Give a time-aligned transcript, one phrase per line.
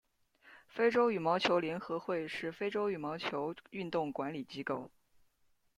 [0.67, 4.89] 非洲羽毛球联合会是非洲羽毛球运动管理机构。